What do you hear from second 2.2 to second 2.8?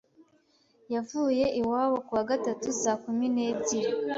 gatatu